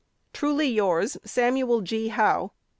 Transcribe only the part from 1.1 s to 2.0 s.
SAMUICI,